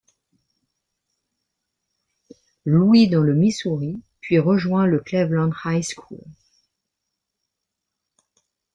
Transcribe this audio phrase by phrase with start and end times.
[2.65, 6.23] Louis dans le Missouri, puis rejoint le Cleveland High School.